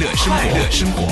[0.00, 1.02] 乐生快乐生活。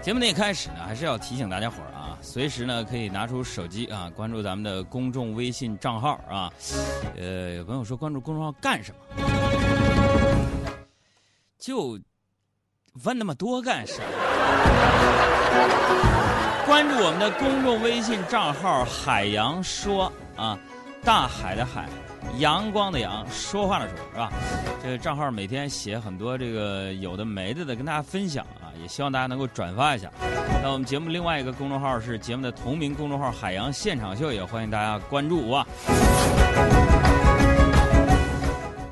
[0.00, 6.50] 节目的一开始呢，还是要提醒大家伙儿啊，随时呢可以拿出手机啊，关注咱们的公众微信账号啊。
[7.18, 9.24] 呃，有朋友说关注公众号干什么？
[11.58, 12.00] 就
[13.04, 13.96] 问那么多干啥？
[16.64, 20.58] 关注我们的公众微信账号“海洋说”啊，
[21.04, 21.86] 大海的海，
[22.38, 24.32] 阳光的阳，说话的说，是吧？
[24.82, 30.10] 这个账号每天写很多这个有的没的的跟大家分享啊，也希望大家能够转发一下。
[30.62, 35.66] 那我们节目另外一个公众号是节目的同名公众号“海洋现场秀”，也欢迎大家关注啊。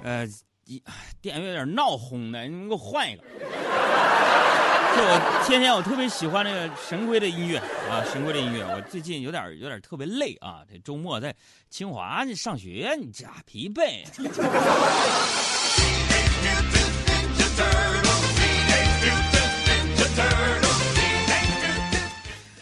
[0.02, 0.26] 呃，
[0.64, 0.82] 一
[1.20, 3.22] 电乐有点闹哄的，你们给我换一个。
[4.96, 7.58] 就我天天我特别喜欢那个神龟的音乐
[7.88, 8.64] 啊，神龟的音乐。
[8.64, 11.34] 我最近有点有点特别累啊，这周末在
[11.70, 14.04] 清华上学，你这疲惫。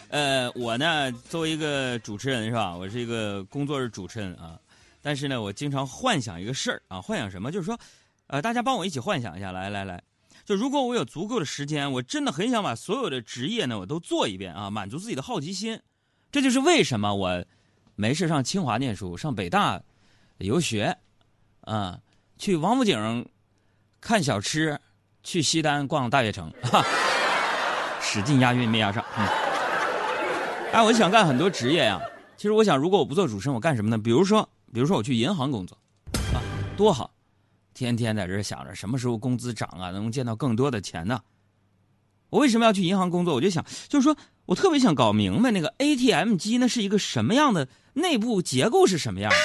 [0.09, 2.75] 呃，我呢，作为一个主持人是吧？
[2.75, 4.57] 我是一个工作日主持人啊，
[5.01, 7.51] 但是呢，我经常幻想一个事儿啊，幻想什么？
[7.51, 7.77] 就是说，
[8.27, 10.01] 呃，大家帮我一起幻想一下，来来来，
[10.47, 15.77] 就如果我有足够的时间，我真的很想把所有的职业呢，我都做一遍啊，满足自己的好奇心。
[16.31, 17.43] 这就是为什么我
[17.97, 19.81] 没事上清华念书，上北大
[20.37, 20.97] 游学，
[21.59, 21.99] 啊，
[22.37, 23.29] 去王府井
[23.99, 24.79] 看小吃，
[25.21, 26.81] 去西单逛大悦城，哈，
[27.99, 29.03] 使劲押韵没押上。
[29.17, 29.27] 嗯
[30.71, 31.99] 哎，我想干很多职业呀。
[32.37, 33.97] 其实我想，如果我不做主持人，我干什么呢？
[33.97, 35.77] 比如说，比如说我去银行工作，
[36.33, 36.39] 啊，
[36.77, 37.11] 多好！
[37.77, 41.21] 天天在这想着什么时候工资涨啊，能见到更多的钱呢？
[42.31, 43.35] 我为什么要去银行工作？
[43.35, 49.37] 我就想，就是说我特别想搞明白那个 ATM 机那是一个什么样的内部结构是什么样的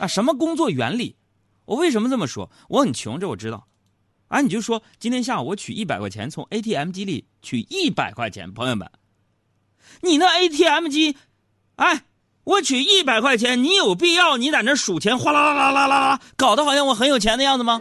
[0.00, 0.06] 啊？
[0.06, 1.16] 什么工作原理？
[1.64, 2.50] 我为什么这么说？
[2.68, 3.66] 我很穷，这我知道。
[4.28, 8.90] 啊，你就说今天下午我取一百块钱，从 ATM 机里取一百块钱，朋友们。
[10.02, 11.16] 你那 ATM 机，
[11.76, 12.04] 哎，
[12.48, 17.78] 我取一百块钱，你有必要你在那数钱，哗啦啦啦啦啦啦，搞得好像我很有钱的样子吗？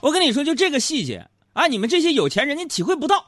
[0.00, 3.26] 我跟你说，就这个细节啊，你们这些有钱人你体会不到。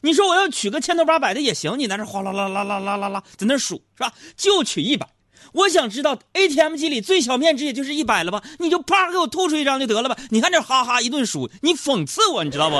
[0.00, 4.12] 你说我要取个千头八百的也行，你在那哗啦啦啦啦啦啦啦在那数是吧？
[4.36, 5.06] 就取一百。
[5.52, 8.42] 我想知道 ATM 机里最小面值也就是一百了吧？
[8.58, 10.16] 你就啪给我吐出一张就得了吧？
[10.30, 12.76] 你看这哈哈一顿数，你讽刺我，你知道不？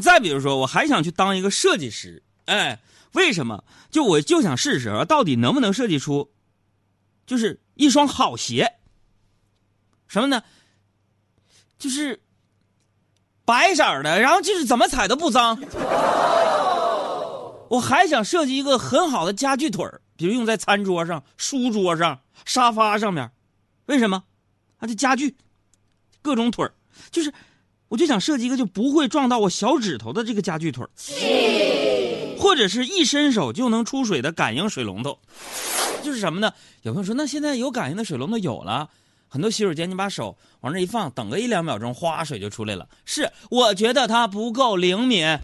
[0.00, 2.80] 再比如说，我还想去当一个设计师，哎，
[3.12, 3.64] 为什么？
[3.90, 6.32] 就我就想试试，到底能不能设计出，
[7.26, 8.74] 就是一双好鞋。
[10.06, 10.42] 什么呢？
[11.78, 12.20] 就是。
[13.44, 15.58] 白色的，然后就是怎么踩都不脏。
[17.70, 19.86] 我还想设计一个很好的家具腿
[20.18, 23.30] 比如用在餐桌上、书桌上、沙发上面。
[23.86, 24.24] 为什么？
[24.76, 25.34] 啊，这家具，
[26.20, 26.70] 各种腿
[27.10, 27.32] 就是
[27.88, 30.84] 我就想设计一个就不会撞到我小指头的这个家具腿
[32.38, 35.18] 或者是一伸手就能出水的感应水龙头。
[36.02, 36.52] 就是什么呢？
[36.82, 38.88] 有朋友说，那现在有感应的水龙头有了。
[39.30, 42.88] 很多洗手间，你把手往那一放，等个一两秒钟，哗，水就出来了。
[43.04, 45.38] 是，我觉得它不够灵敏。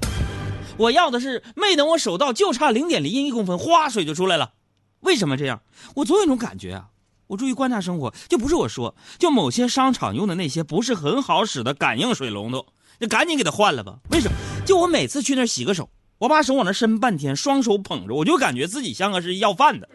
[0.78, 4.52] 我要的是，没等我手到，就差零点零一公分，哗，水就出来了。
[5.00, 5.60] 为什么这样？
[5.96, 6.86] 我总有一种感觉啊，
[7.26, 12.66] 我注意观察生活，就不是我说，就某些商场用的那些不是很好使的感应水龙头，
[12.98, 13.98] 你赶紧给它换了吧。
[14.10, 14.36] 为什么？
[14.66, 19.88] 就我每次去那儿洗个手，我把手往那伸半天，双手捧着，我就感觉自己像个是要饭的。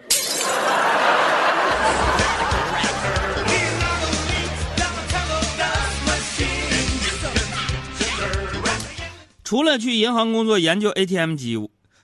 [9.44, 11.58] 除了去银行工作研究 ATM 机，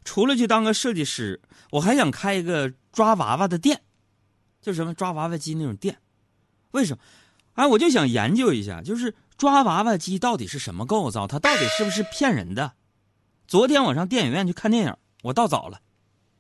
[0.04, 1.40] 除了去当个设计师，
[1.70, 3.82] 我还想开一个抓娃娃的店，
[4.66, 6.00] 就什么抓娃娃机那种店。
[6.72, 7.04] 为什么？
[7.54, 12.74] 哎，我就想研究一下，就是抓娃娃机到底是什么构造，它到底是不是骗人的？
[13.48, 15.80] 昨天我上电影院去看电影，我到早了，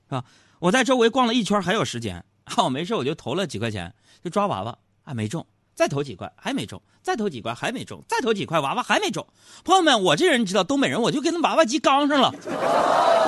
[0.09, 0.25] 是吧？
[0.57, 3.93] 我在周围逛了一圈，还有时间，好没事我就投了几块钱，
[4.23, 5.45] 就抓娃娃，啊没中。
[5.75, 9.27] 再投几块还没中，再投几块还没中，再投几块娃娃还没中。
[9.63, 12.33] 朋友们，我这人知道东北人，我就跟那娃娃机刚上了。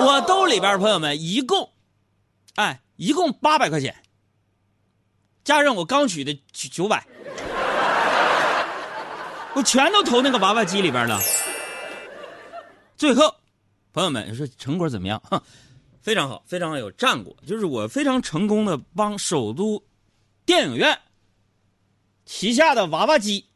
[0.00, 1.70] 我兜里边，朋友们一共，
[2.56, 3.94] 哎，一共八百块钱，
[5.48, 7.02] 加上我刚取的九九百，
[9.54, 11.18] 我全都投那个娃娃机里边了。
[12.98, 13.34] 最后，
[13.94, 15.18] 朋友们说成果怎么样？
[15.24, 15.40] 哼，
[16.02, 19.82] 非常好，非常有战果，就是我非常成功的帮首都
[20.44, 20.98] 电影院。
[22.26, 23.46] 旗下的娃娃机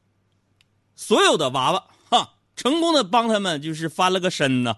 [0.96, 4.74] 所有的娃娃哈，成功的帮他们就是翻了个身呢。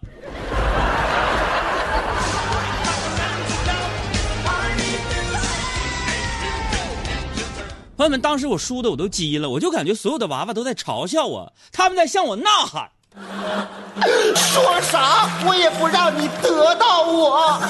[7.97, 12.91] 朋友们，当时我输的我都急了，我就感觉所有的娃娃都在嘲笑我，他们在向我呐喊。
[14.35, 17.61] 说啥我也不让你得到我。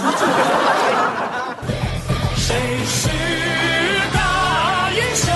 [2.37, 2.57] 谁
[2.87, 3.09] 是
[4.15, 5.35] 大英雄？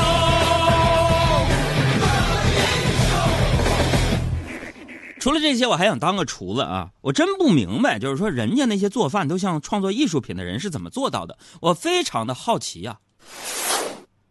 [5.21, 6.89] 除了这些，我还想当个厨子啊！
[7.03, 11.37] 我真不明白，就是说人家那些做饭都像创作艺术品的人是怎么做到的？
[11.61, 12.97] 我非常的好奇呀。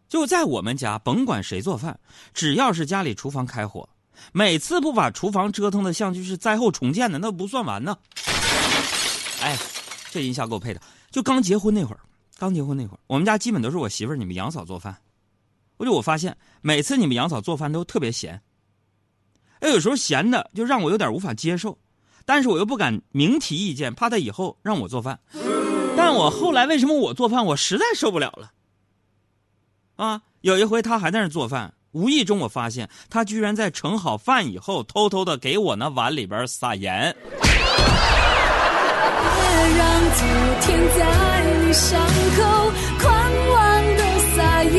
[0.08, 1.98] 就在我们家，甭管谁做饭，
[2.32, 3.88] 只要是家里厨房开火，
[4.32, 7.96] 每次不把厨房折腾的像就是灾后重建的，那不算完呢。
[9.40, 9.56] 哎，
[10.10, 10.80] 这音效给我配的。
[11.10, 12.00] 就刚结婚那会儿，
[12.38, 14.96] 刚结婚那会儿，我们家基本都是我媳妇儿、你们杨嫂做饭。
[15.76, 18.40] 我就我发现，每次你们杨嫂做饭都特别咸。
[19.60, 21.78] 哎，有时候咸的就让我有点无法接受，
[22.24, 25.20] 但是我又不敢明提意见，怕她以后让我做饭。
[25.96, 28.50] 但我后来为什么我做饭，我实在受不了了。
[29.98, 37.12] 啊，有一回他还在那做饭，无意中我发现他居然在盛好饭以后，偷偷的给我那碗里边撒盐。
[37.42, 37.48] 别
[39.76, 40.24] 让昨
[40.60, 41.02] 天在
[41.66, 42.00] 你伤
[42.36, 43.10] 口狂
[43.50, 44.02] 妄的
[44.36, 44.78] 撒野，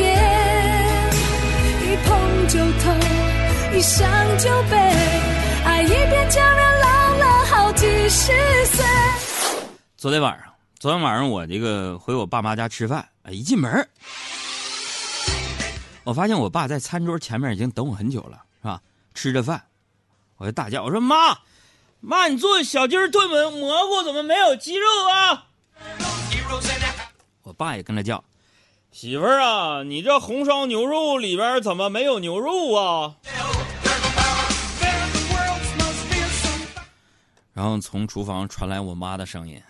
[1.84, 2.08] 一碰
[2.48, 2.96] 就痛，
[3.76, 4.08] 一伤
[4.38, 4.76] 就悲，
[5.66, 8.32] 爱一遍就让老了好几十
[8.64, 8.86] 岁。
[9.98, 10.46] 昨天晚上，
[10.78, 13.86] 昨天晚上我这个回我爸妈家吃饭，哎，一进门。
[16.10, 18.82] 我发现我爸在餐桌前面已经等我很久了，是吧？
[19.14, 19.62] 吃着饭，
[20.38, 21.38] 我就大叫：“我说妈，
[22.00, 25.46] 妈，你做小鸡炖蘑蘑菇怎么没有鸡肉啊？”
[27.44, 28.24] 我爸也跟着叫
[28.90, 33.14] ：“媳妇儿啊，你这红烧牛肉里边怎么没有牛肉啊？”
[37.54, 39.62] 然后从厨房传来我妈的声音：“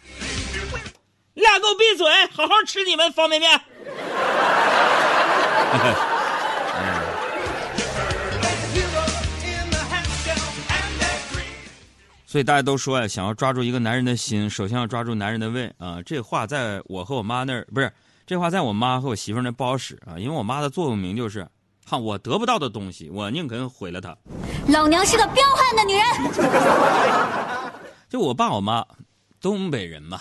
[1.37, 3.61] 你俩给我闭嘴，好好吃你们方便面。
[12.31, 16.00] ”所以大家都说呀，想要抓住一个男人的心，首先要抓住男人的胃啊！
[16.06, 17.93] 这话在我和我妈那儿不是，
[18.25, 21.44] 这话在我妈和我媳妇那不好使啊，因为我妈的座右铭就是：
[21.85, 24.17] 哈，我得不到的东西，我宁肯毁了它。
[24.69, 26.05] 老娘是个彪悍的女人。
[28.09, 28.87] 就我爸我妈，
[29.41, 30.21] 东北人嘛，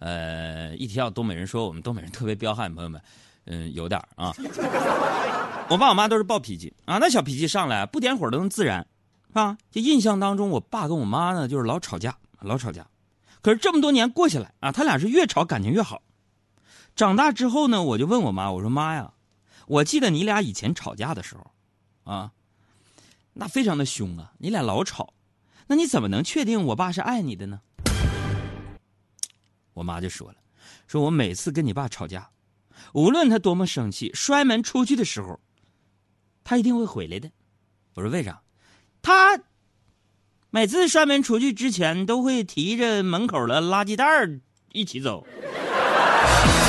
[0.00, 3.00] 呃，一提到东北人，说我们东北人特别彪悍，朋友们，
[3.44, 4.34] 嗯，有点啊。
[5.68, 8.84] 我爸我妈都是暴脾气啊，那小脾气上来不点火都能自燃。
[9.32, 12.88] 啊，就印象当中，我爸跟我妈呢，就是老吵架，老吵架。
[13.40, 16.02] 可是这么多年过下来啊，他俩是越吵感情越好。
[16.96, 19.12] 长大之后呢，我就问我妈，我说妈呀，
[19.66, 22.32] 我记得你俩以前吵架的时候，啊，
[23.34, 25.12] 那非常的凶啊，你俩老吵，
[25.68, 27.60] 那你怎么能确定我爸是爱你的呢？
[29.74, 30.36] 我妈就说了，
[30.88, 32.30] 说我每次跟你爸吵架，
[32.92, 35.38] 无论他多么生气，摔门出去的时候，
[36.42, 37.30] 他一定会回来的。
[37.94, 38.42] 我说为啥？
[39.08, 39.40] 他
[40.50, 44.04] 每次摔门出去之前，都会提着门口的垃圾袋
[44.72, 45.26] 一起走。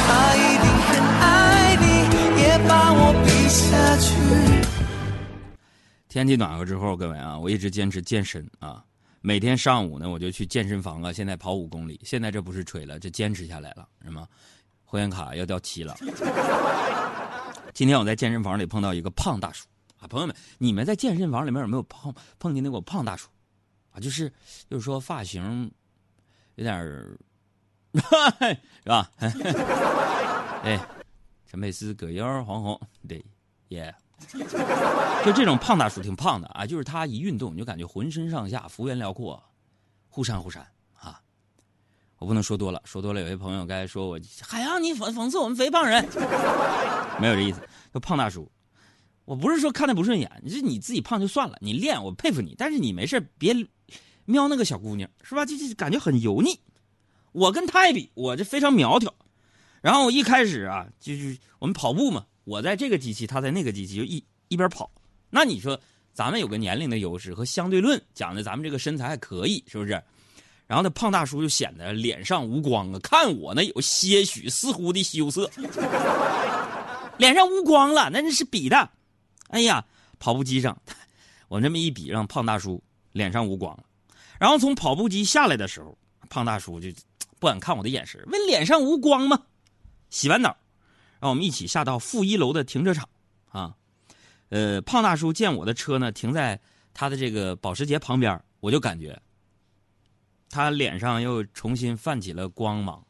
[0.08, 1.84] 他一定很爱你，
[2.42, 4.16] 也把我比下去。
[6.08, 8.82] 天气暖和之后，各位啊，我一直坚持健身啊。
[9.20, 11.12] 每天上午呢，我就去健身房啊。
[11.12, 14.26] 现在跑五公里，现在这不是吹了，这坚持下来了，是吗？
[14.86, 15.94] 会员卡要掉期了。
[17.74, 19.66] 今天我在健身房里碰到一个胖大叔。
[20.00, 23.30] 啊，朋友们，你们在健身房里面有没有碰碰见那个胖大叔？
[23.92, 24.32] 啊，就是
[24.70, 25.70] 就是说发型
[26.56, 27.18] 有点儿，
[28.84, 29.12] 是吧？
[30.64, 30.80] 哎，
[31.46, 33.24] 陈佩斯、葛优、黄宏，对，
[33.70, 33.94] 耶，
[35.26, 39.42] 就这种胖大叔挺胖的啊，就是他一运动，你就感觉浑身上下幅员辽阔，
[40.08, 41.22] 忽闪忽闪啊！
[42.20, 46.08] 我不能说多了，说多了有些朋友该说我海洋，你讽讽刺我们肥胖人，
[47.20, 47.62] 没有这意思，
[47.94, 48.50] 就胖大叔。
[49.30, 53.54] 我不是说看他不顺眼，你这你自己胖就算了，你练我佩服你，但是你没事别
[54.26, 55.46] 瞄那个小姑娘，是吧？
[55.46, 56.60] 就就感觉很油腻。
[57.32, 59.14] 我跟他一比，我这非常苗条。
[59.82, 64.90] 然后我一开始啊，就是我们跑步嘛，我在这个机器，他在那个机器，就一一边跑。
[65.30, 65.80] 那你说
[66.12, 69.92] 咱们有个年龄的优势和相对论，讲的咱们这个身材还可以，是不是？
[70.66, 75.48] 然后那胖大叔就显得脸上无光啊，看我呢有些许似乎的羞涩，
[77.20, 78.90] 脸上无光了，那那是比的。
[79.50, 79.86] 哎呀，
[80.18, 80.76] 跑步机上，
[81.48, 83.84] 我这么一比，让胖大叔脸上无光了。
[84.40, 85.98] 然后从跑步机下来的时候，
[86.30, 86.90] 胖大叔就
[87.40, 89.44] 不敢看我的眼神，问脸上无光吗？
[90.10, 90.56] 洗完澡，
[91.20, 93.08] 让我们一起下到负一楼的停车场，
[93.50, 93.76] 啊，
[94.50, 96.60] 呃，胖大叔见我的车呢停在
[96.94, 99.20] 他的这个保时捷旁边，我就感觉
[100.50, 103.06] 他脸上又重新泛起了光芒。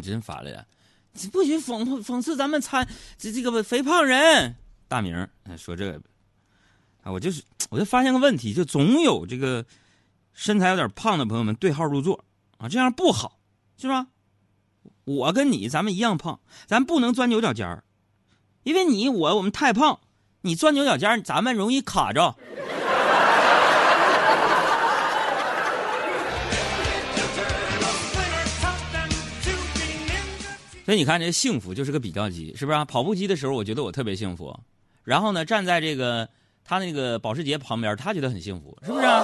[0.00, 0.66] 真发来了，
[1.32, 2.86] 不许讽讽刺咱们参
[3.16, 4.56] 这这个肥胖人。
[4.88, 6.00] 大明说这个
[7.02, 9.64] 啊，我就是我就发现个问题，就总有这个
[10.32, 12.24] 身材有点胖的朋友们对号入座
[12.58, 13.38] 啊，这样不好，
[13.76, 14.06] 是吧？
[15.04, 17.84] 我跟你咱们一样胖，咱不能钻牛角尖儿，
[18.62, 20.00] 因为你我我们太胖，
[20.42, 22.36] 你钻牛角尖儿，咱们容易卡着。
[30.88, 32.82] 所以你看，这幸福就是个比较级，是不是、啊？
[32.82, 34.58] 跑步机的时候，我觉得我特别幸福。
[35.04, 36.26] 然后呢，站在这个
[36.64, 39.22] 他那个保时捷旁边，他觉得很幸福，是不是、啊？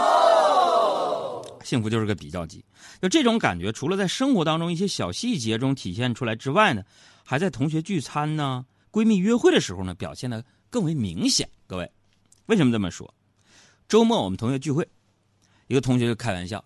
[1.65, 2.63] 幸福就是个比较级，
[3.01, 6.83] 就这种感觉，除了在生活当中一些小细节中体现出来之外呢，
[7.25, 11.49] 还在同学聚餐呢、闺蜜约会的时候呢，表现的更为明显。
[11.67, 11.91] 各位，
[12.45, 13.15] 为什么这么说？
[13.89, 14.87] 周末我们同学聚会，
[15.69, 16.63] 一个同学就开玩笑：“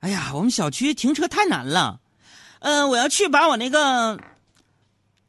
[0.00, 1.98] 哎呀，我们小区停车太难了。”
[2.60, 4.18] 嗯、我要去把我那个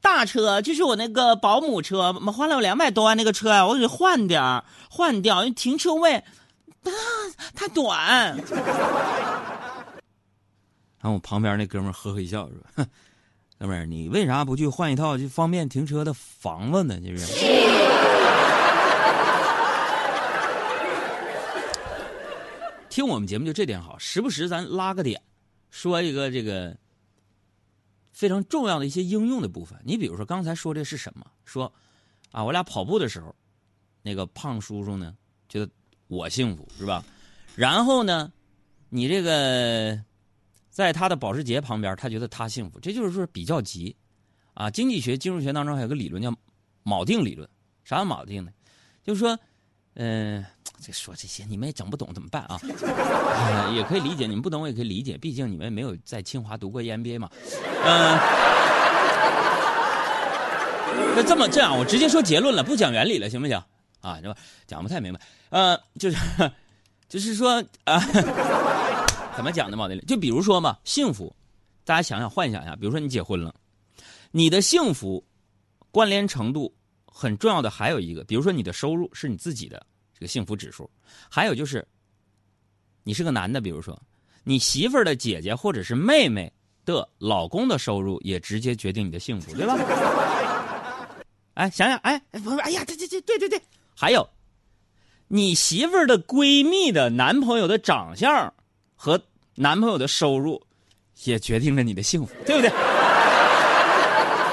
[0.02, 6.24] 大车，就是我那个保姆车，花了我两百多万那个车啊，我给换点儿换掉，因为停车位啊
[7.54, 8.38] 太短。
[11.02, 12.58] 然后我旁边那哥们儿呵呵一笑说
[13.58, 17.00] ：“哥们儿，你为啥不去换一套就方便停车的房子呢？
[17.00, 17.26] 就是。
[22.90, 25.22] ”听我们节目就这点好，时不时咱拉个点，
[25.70, 26.76] 说一个这个
[28.20, 29.80] 非常重要的一些应用的部分。
[29.86, 31.26] 你比如说刚才说这是什么？
[31.46, 31.72] 说
[32.34, 33.34] 啊，我俩跑步的时候，
[34.02, 35.16] 那个胖叔叔呢
[35.48, 35.72] 觉得
[36.10, 37.02] 我幸福是吧？
[37.56, 38.30] 然后呢，
[38.90, 39.98] 你这个
[40.70, 43.96] 在他的保时捷旁边，他觉得他幸福，这就是说比较级
[44.54, 44.70] 啊。
[44.70, 46.30] 经济学、金融学当中还有个理论叫
[46.84, 47.50] 锚定理论，
[47.86, 48.52] 啥叫锚定呢？
[49.02, 49.40] 就是说，
[49.94, 50.46] 嗯、
[50.82, 52.60] 这说这些你们也整不懂怎么办啊？
[52.64, 57.30] 呃 也可以理解，你们不懂我也可以理解，毕竟你们没有在清华读过 EMBA 嘛。
[57.84, 58.18] 嗯、
[61.16, 63.62] 那这么这样，我直接说结论了，不讲原理了，行不行？
[64.02, 65.20] 啊，这讲不太明白。
[65.50, 66.18] 呃，就是
[67.10, 68.00] 就是说啊、
[69.36, 69.90] 怎么讲的嘛？
[70.08, 71.36] 就比如说嘛，幸福，
[71.84, 73.54] 大家想想幻想一下，比如说你结婚了，
[74.32, 75.24] 你的幸福
[75.92, 76.74] 关联程度
[77.06, 79.86] 很重要的还有一个，比如说你的收入是你自己的
[80.20, 80.90] 这个幸福指数，
[81.30, 81.88] 还有就是
[83.04, 83.98] 你是个男的，比如说
[84.44, 86.52] 你媳妇儿的姐姐或者是妹妹
[86.84, 89.78] 的老公的收入也直接决定你的幸福，对吧？
[91.56, 93.62] 哎，想想，哎，哎不是，哎呀，这这这，对对对，
[93.96, 94.30] 还有
[95.30, 98.54] 你媳妇儿的闺蜜的男朋友的长相
[98.96, 99.22] 和
[99.56, 100.62] 男朋友的收入，
[101.24, 102.70] 也决定了你的幸福，对不对？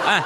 [0.06, 0.22] 哎，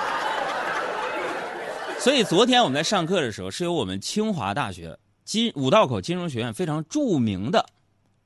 [1.99, 4.99] 所以昨天我们在上课的时候，是由我们清华大学
[5.31, 7.65] 金五道口金融学院非常著名的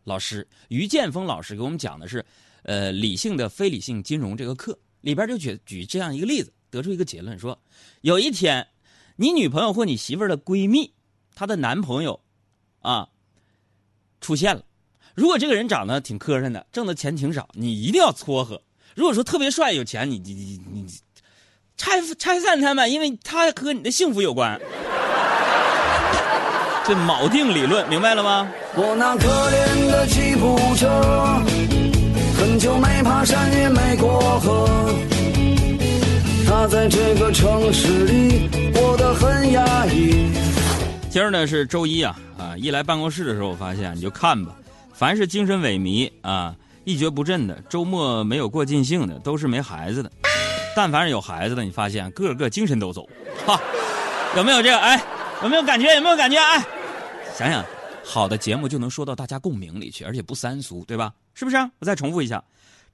[0.05, 2.25] 老师于建峰老师给我们讲的是，
[2.63, 7.61] 呃，理性的非理性金融这个课里边就举举这样一个例子，得出一个结论说，
[8.01, 8.67] 有一天，
[9.17, 10.95] 你女朋友或你媳妇儿的闺蜜，
[11.35, 12.21] 她的男朋友，
[12.81, 13.11] 啊，
[14.23, 14.65] 出现了。
[15.15, 18.63] 如果这个人长得挺磕碜的，挣的钱挺少，你一定要撮合。
[18.95, 21.01] 如果说特别帅有钱，你你你你你
[21.77, 24.59] 拆拆散他们，因为他和你的幸福有关。
[26.87, 28.47] 这铆定理论明白了吗？
[28.75, 30.87] 我那可怜的吉普车，
[32.39, 34.95] 很久没爬山也没过河。
[36.47, 40.31] 它在这个城市里过得很压抑。
[41.09, 42.53] 今儿呢是周一啊啊！
[42.59, 44.53] 一来办公室的时候，我发现你就看吧，
[44.93, 50.13] 凡是精神萎靡啊、一蹶不振的，周末没有过尽兴的，都是没孩子的。
[50.77, 53.09] 但凡是有孩子的，你发现个个精神抖擞，
[53.47, 53.59] 哈，
[54.37, 54.79] 有没有这个？
[54.79, 55.01] 哎，
[55.45, 55.95] 有没有感觉？
[55.95, 56.39] 有没有感觉？
[56.39, 56.67] 哎，
[57.37, 57.65] 想想，
[58.03, 61.13] 好的节目就能说到大家共鸣里去，而且不三俗，对吧？
[61.35, 62.43] 是不是、我再重复一下，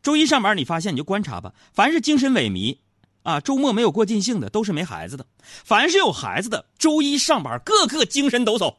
[0.03, 2.77] 周一上班你发现你就观察吧，凡是精神萎靡。
[3.23, 8.75] 啊，周末没有过尽兴的都是没孩子的，凡是有孩子的，周一上班个个精神抖擞。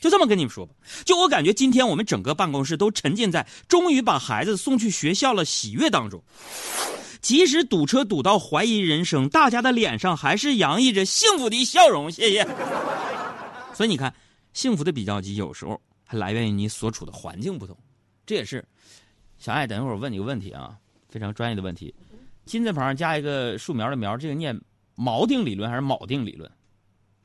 [0.00, 0.74] 就这么跟你们说吧，
[1.04, 6.22] 就我感觉今天我们整个办公室都沉浸在终于把孩子送去学校了喜悦当中，
[7.20, 12.10] 即使堵车堵到怀疑人生，大家的脸上还是洋溢着幸福的笑容。
[12.10, 12.46] 谢谢。
[13.74, 14.14] 所以你看，
[14.52, 17.76] 幸福的比较级有时候还来源于你所处的环境不同，
[18.26, 18.64] 这也是
[19.38, 19.66] 小爱。
[19.66, 20.76] 等一会儿我问你个问题啊，
[21.08, 21.94] 非常专业的问题。
[22.46, 24.58] 金字旁加一个树苗的苗，这个念
[24.96, 26.50] 锚定理论还是铆定理论？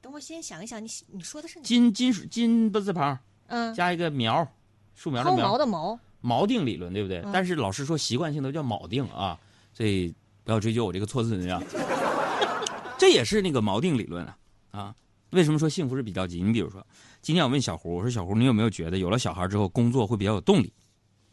[0.02, 1.66] 等我先想一想，你你说的是哪？
[1.66, 4.48] 金金属金不字旁嗯，加一个苗，
[4.94, 6.00] 树苗的薅苗，毛的毛。
[6.24, 7.20] 锚定理论，对不对？
[7.20, 9.40] 嗯但是老师说习惯性都叫锚定啊，
[9.76, 10.12] 所以
[10.44, 11.62] 不要追究我这个错字啊。
[12.98, 14.38] 这也是那个锚定理论啊
[14.72, 14.96] 啊！
[15.32, 16.42] 为什么说幸福是比较级？
[16.42, 16.86] 你比如说，
[17.22, 20.72] 今天我问小胡，我说小胡，你有没有觉得有了小孩之后工作会比较有动力？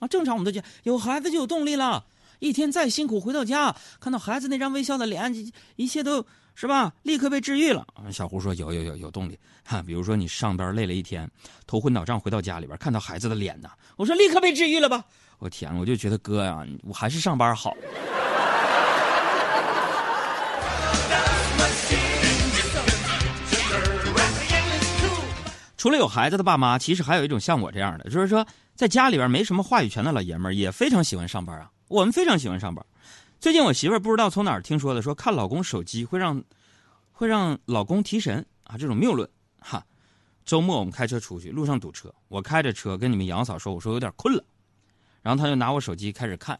[0.00, 2.04] 啊，正常我们都讲有孩子就有动力了，
[2.40, 5.32] 一天再辛苦回到家看到孩子那张微笑的脸，
[5.76, 7.86] 一切都是吧，立刻被治愈了。
[8.10, 11.30] 小胡说有有有有动力哈、比如说你上班累了一天，
[11.64, 15.04] 头昏脑胀回到家里边看到孩子的脸呢，我说立刻被治愈了吧。
[15.38, 17.76] 我天，我就觉得哥呀、我还是上班好。
[25.82, 28.46] 除了有孩子的爸妈，其实还有一种像我这样的，就是说
[28.76, 31.68] 在家里边没什么话语权的老爷们儿，也非常喜欢上班啊。
[31.88, 32.86] 我们非常喜欢上班。
[33.40, 36.40] 最近我媳妇儿不知道从哪儿听说的，说看老公手机会让
[37.10, 39.84] 会让老公提神啊，这种谬论哈。
[40.44, 44.44] 周末我们开车出去，路上堵车，我开着车跟你们杨嫂说，我说有点困了，
[45.20, 46.56] 然后她就拿我手机开始看，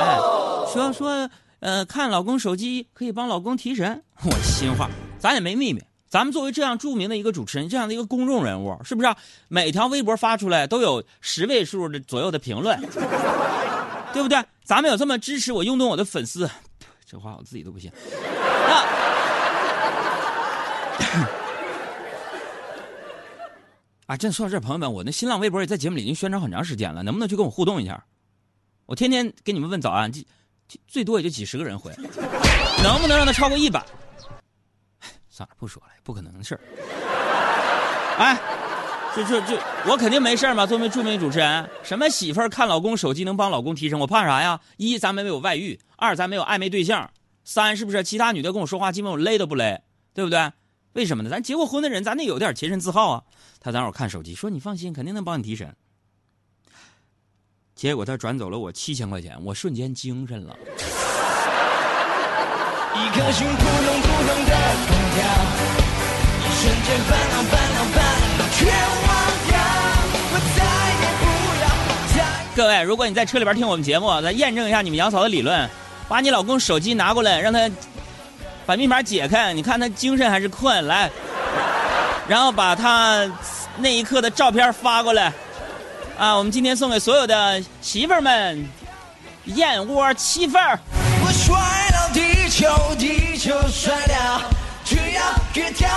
[0.00, 0.16] 哎，
[0.72, 1.30] 说说
[1.60, 4.02] 呃，看老公手机可以帮老公提神。
[4.24, 9.14] 我心话，咱也没秘密，咱们作为这样著名的一个主持人，这样的一个公众人物，是不是、
[9.48, 12.80] 每条微博发出来都有十位数的左右的评论，
[14.14, 14.42] 对不对？
[14.64, 16.48] 咱们有这么支持我、拥动我的粉丝，
[17.04, 17.90] 这话我自己都不信。
[18.68, 18.86] 那。
[24.06, 28.04] 啊，真说到这，朋友们，我那新浪微博也在节目里已经宣传很长时间了，能不能去跟我互动一下？
[28.86, 30.22] 我天天给你们问早安，就
[30.68, 31.92] 就最多也就几十个人回，
[32.84, 33.84] 能不能让它超过一百？
[35.36, 36.60] 算了，不说了，不可能的事儿。
[38.16, 38.40] 哎，
[39.14, 40.64] 这这这，我肯定没事儿嘛。
[40.64, 44.58] 作为著名主持人，什么媳妇儿看老公手机能帮老公提升，我怕啥呀？
[44.78, 47.06] 一，咱没有外遇；二，咱没有暧昧对象；
[47.44, 49.82] 三，是不是其他女的跟我说话，基本我勒都不勒，
[50.14, 50.50] 对不对？
[50.94, 51.28] 为什么呢？
[51.28, 53.22] 咱结过婚的人，咱得有点洁身自好啊。
[53.60, 55.76] 他在那看手机，说你放心，肯定能帮你提神。
[57.74, 60.56] 结果他转走了我七千块钱，我瞬间精神了。
[62.96, 65.24] 一颗心扑通扑通的狂跳，
[66.40, 67.96] 一瞬间烦恼烦恼烦
[68.38, 69.08] 恼全忘
[69.48, 69.56] 掉，
[70.32, 70.58] 我再
[71.00, 71.24] 也不
[71.62, 71.64] 要
[72.14, 72.18] 再。
[72.54, 75.68] 各位，如果你在车里边听我们节目，来验证一下你们杨嫂的理论，
[76.08, 77.70] 把你老公手机拿过来，让他
[78.66, 81.10] 把密码解开，你看他精神还是困，来，
[82.28, 83.26] 然后把他
[83.78, 85.32] 那一刻的照片发过来，
[86.18, 88.68] 啊，我们今天送给所有的媳妇儿们，
[89.46, 90.78] 燕窝七份儿。
[91.24, 91.56] 我摔
[91.90, 94.40] 到地球，地球摔掉，
[95.16, 95.88] 只要越跳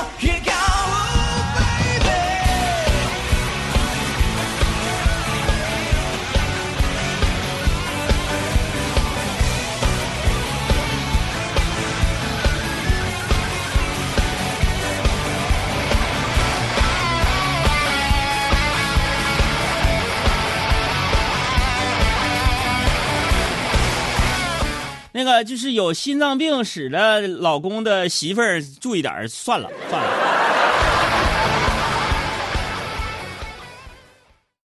[25.20, 30.19] 那个就是有心脏病史的老公的媳妇儿，注意点儿，算了算了。